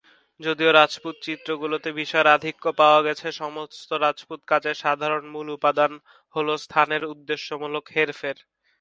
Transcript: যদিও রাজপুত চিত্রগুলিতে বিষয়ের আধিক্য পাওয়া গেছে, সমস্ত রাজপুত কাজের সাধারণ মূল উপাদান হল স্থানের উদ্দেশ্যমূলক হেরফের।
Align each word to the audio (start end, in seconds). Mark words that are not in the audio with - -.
যদিও 0.39 0.71
রাজপুত 0.71 1.15
চিত্রগুলিতে 1.23 1.89
বিষয়ের 1.99 2.27
আধিক্য 2.35 2.63
পাওয়া 2.79 2.99
গেছে, 3.07 3.27
সমস্ত 3.41 3.89
রাজপুত 4.03 4.39
কাজের 4.47 4.75
সাধারণ 4.83 5.23
মূল 5.33 5.47
উপাদান 5.57 5.91
হল 6.35 6.47
স্থানের 6.65 7.03
উদ্দেশ্যমূলক 7.13 7.85
হেরফের। 7.95 8.37